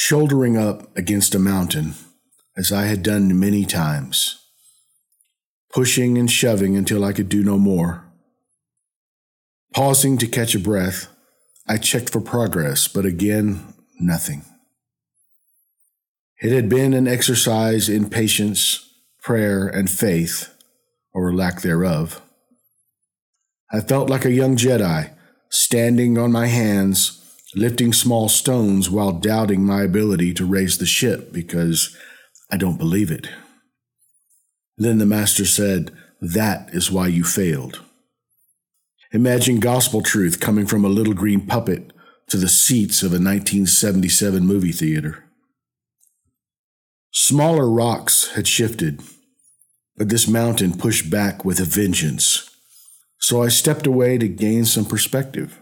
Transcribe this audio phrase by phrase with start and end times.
[0.00, 1.92] shouldering up against a mountain,
[2.56, 4.38] as I had done many times,
[5.72, 8.04] pushing and shoving until I could do no more.
[9.74, 11.08] Pausing to catch a breath,
[11.66, 14.44] I checked for progress, but again, nothing.
[16.40, 18.88] It had been an exercise in patience,
[19.20, 20.54] prayer, and faith,
[21.12, 22.22] or lack thereof.
[23.72, 25.10] I felt like a young Jedi,
[25.50, 27.18] standing on my hands,
[27.54, 31.96] lifting small stones while doubting my ability to raise the ship because
[32.50, 33.28] I don't believe it.
[34.76, 35.90] Then the Master said,
[36.20, 37.82] That is why you failed.
[39.12, 41.92] Imagine gospel truth coming from a little green puppet
[42.28, 45.24] to the seats of a 1977 movie theater.
[47.10, 49.00] Smaller rocks had shifted,
[49.96, 52.50] but this mountain pushed back with a vengeance.
[53.18, 55.58] So I stepped away to gain some perspective.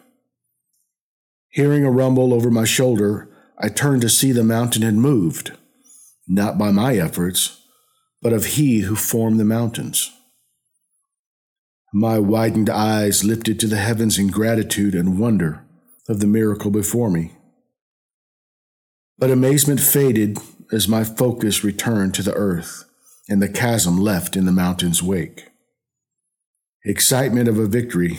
[1.57, 5.53] Hearing a rumble over my shoulder, I turned to see the mountain had moved,
[6.29, 7.63] not by my efforts,
[8.21, 10.13] but of He who formed the mountains.
[11.95, 15.65] My widened eyes lifted to the heavens in gratitude and wonder
[16.11, 17.33] of the miracle before me.
[19.17, 20.37] But amazement faded
[20.71, 22.85] as my focus returned to the earth
[23.31, 25.49] and the chasm left in the mountain's wake.
[26.85, 28.19] Excitement of a victory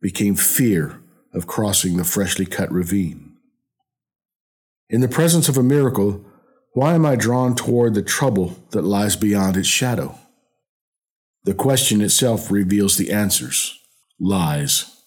[0.00, 3.36] became fear of crossing the freshly cut ravine.
[4.90, 6.24] In the presence of a miracle,
[6.72, 10.18] why am I drawn toward the trouble that lies beyond its shadow?
[11.44, 13.78] The question itself reveals the answers
[14.20, 15.02] lies.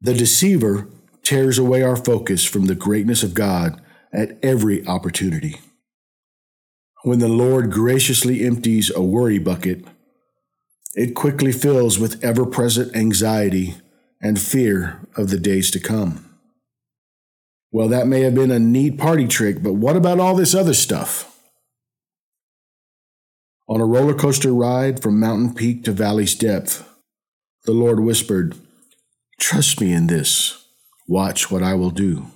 [0.00, 0.88] The deceiver
[1.22, 3.80] tears away our focus from the greatness of God
[4.12, 5.56] at every opportunity.
[7.02, 9.84] When the Lord graciously empties a worry bucket,
[10.94, 13.74] it quickly fills with ever present anxiety
[14.24, 16.24] and fear of the days to come.
[17.70, 20.72] Well, that may have been a neat party trick, but what about all this other
[20.72, 21.30] stuff?
[23.68, 26.88] On a roller coaster ride from mountain peak to valley's depth,
[27.64, 28.56] the Lord whispered,
[29.38, 30.66] Trust me in this.
[31.06, 32.26] Watch what I will do.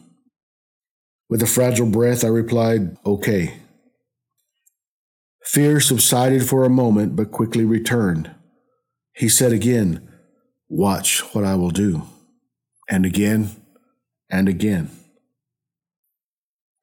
[1.30, 3.54] With a fragile breath, I replied, Okay.
[5.42, 8.30] Fear subsided for a moment, but quickly returned.
[9.14, 10.07] He said again,
[10.68, 12.02] Watch what I will do.
[12.90, 13.50] And again,
[14.30, 14.90] and again.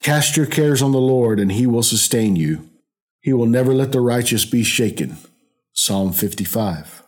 [0.02, 2.70] Cast your cares on the Lord, and he will sustain you.
[3.22, 5.18] He will never let the righteous be shaken.
[5.74, 7.04] Psalm 55.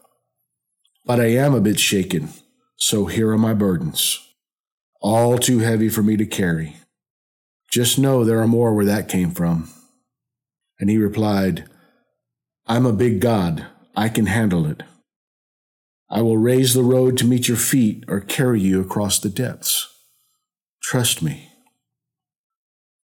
[1.05, 2.29] But I am a bit shaken,
[2.75, 4.19] so here are my burdens,
[4.99, 6.75] all too heavy for me to carry.
[7.71, 9.69] Just know there are more where that came from.
[10.79, 11.65] And he replied,
[12.65, 13.65] I'm a big God.
[13.95, 14.83] I can handle it.
[16.09, 19.93] I will raise the road to meet your feet or carry you across the depths.
[20.81, 21.49] Trust me.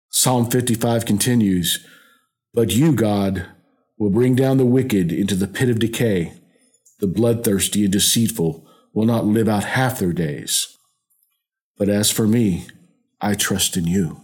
[0.08, 1.86] Psalm 55 continues,
[2.54, 3.46] but you, God,
[3.98, 6.32] will bring down the wicked into the pit of decay.
[7.00, 10.74] The bloodthirsty and deceitful will not live out half their days.
[11.76, 12.66] But as for me,
[13.20, 14.22] I trust in you.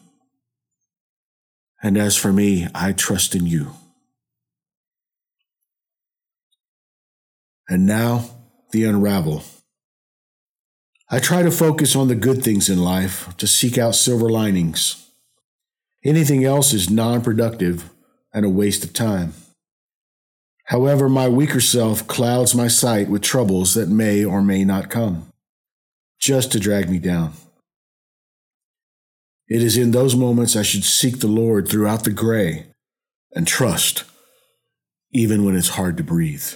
[1.82, 3.72] And as for me, I trust in you.
[7.69, 8.25] And now,
[8.72, 9.43] the unravel.
[11.09, 15.10] I try to focus on the good things in life, to seek out silver linings.
[16.05, 17.91] Anything else is non productive
[18.32, 19.34] and a waste of time.
[20.66, 25.31] However, my weaker self clouds my sight with troubles that may or may not come,
[26.19, 27.34] just to drag me down.
[29.49, 32.69] It is in those moments I should seek the Lord throughout the gray
[33.34, 34.05] and trust,
[35.12, 36.55] even when it's hard to breathe.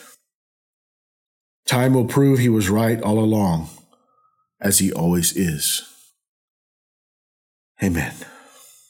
[1.66, 3.69] Time will prove he was right all along,
[4.60, 5.82] as he always is.
[7.82, 8.15] Amen.